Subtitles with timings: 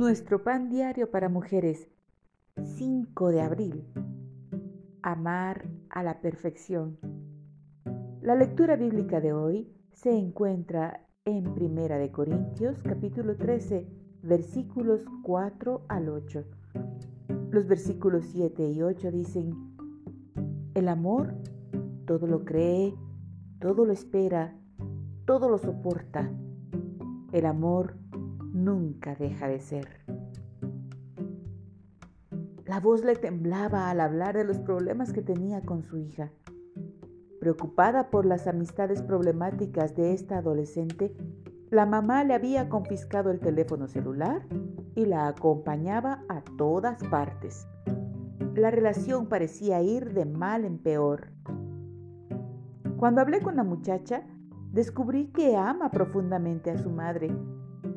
[0.00, 1.86] Nuestro pan diario para mujeres,
[2.56, 3.84] 5 de abril.
[5.02, 6.96] Amar a la perfección.
[8.22, 13.86] La lectura bíblica de hoy se encuentra en Primera de Corintios, capítulo 13,
[14.22, 16.44] versículos 4 al 8.
[17.50, 19.52] Los versículos 7 y 8 dicen,
[20.72, 21.34] el amor
[22.06, 22.94] todo lo cree,
[23.60, 24.56] todo lo espera,
[25.26, 26.32] todo lo soporta.
[27.32, 27.96] El amor
[28.64, 29.88] nunca deja de ser.
[32.66, 36.30] La voz le temblaba al hablar de los problemas que tenía con su hija.
[37.40, 41.16] Preocupada por las amistades problemáticas de esta adolescente,
[41.70, 44.46] la mamá le había confiscado el teléfono celular
[44.94, 47.66] y la acompañaba a todas partes.
[48.54, 51.28] La relación parecía ir de mal en peor.
[52.98, 54.22] Cuando hablé con la muchacha,
[54.72, 57.30] descubrí que ama profundamente a su madre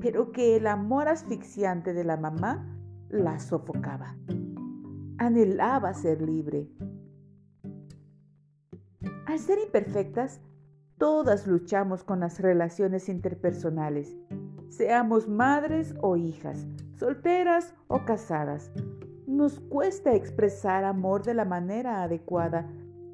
[0.00, 2.66] pero que el amor asfixiante de la mamá
[3.08, 4.16] la sofocaba.
[5.18, 6.68] Anhelaba ser libre.
[9.26, 10.40] Al ser imperfectas,
[10.98, 14.16] todas luchamos con las relaciones interpersonales,
[14.68, 18.70] seamos madres o hijas, solteras o casadas.
[19.26, 22.68] Nos cuesta expresar amor de la manera adecuada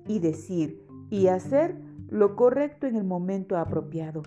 [0.06, 1.76] y decir y hacer
[2.08, 4.22] lo correcto en el momento apropiado.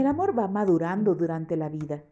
[0.00, 2.02] El amor va madurando durante la vida.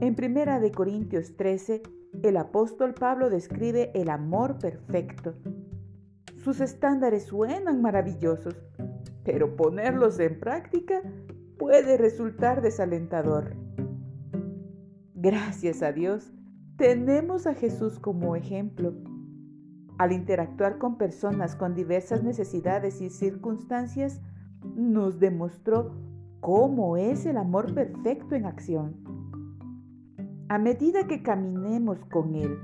[0.00, 1.82] En Primera de Corintios 13,
[2.22, 5.34] el apóstol Pablo describe el amor perfecto.
[6.38, 8.56] Sus estándares suenan maravillosos,
[9.22, 11.02] pero ponerlos en práctica
[11.58, 13.54] puede resultar desalentador.
[15.14, 16.32] Gracias a Dios,
[16.78, 18.94] tenemos a Jesús como ejemplo.
[19.98, 24.22] Al interactuar con personas con diversas necesidades y circunstancias,
[24.74, 26.11] nos demostró
[26.42, 28.96] cómo es el amor perfecto en acción.
[30.48, 32.58] A medida que caminemos con Él,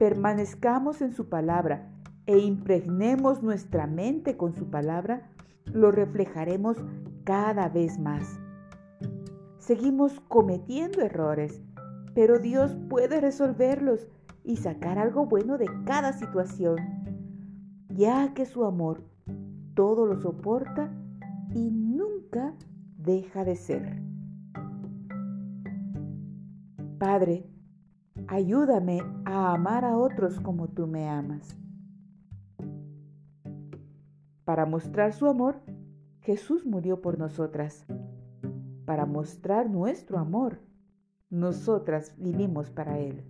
[0.00, 1.92] permanezcamos en su palabra
[2.26, 5.30] e impregnemos nuestra mente con su palabra,
[5.64, 6.76] lo reflejaremos
[7.22, 8.40] cada vez más.
[9.58, 11.62] Seguimos cometiendo errores,
[12.16, 14.08] pero Dios puede resolverlos
[14.42, 16.78] y sacar algo bueno de cada situación,
[17.90, 19.04] ya que su amor
[19.74, 20.90] todo lo soporta
[21.54, 22.56] y nunca
[23.02, 24.02] deja de ser.
[26.98, 27.46] Padre,
[28.28, 31.56] ayúdame a amar a otros como tú me amas.
[34.44, 35.60] Para mostrar su amor,
[36.20, 37.86] Jesús murió por nosotras.
[38.84, 40.60] Para mostrar nuestro amor,
[41.30, 43.24] nosotras vivimos para Él.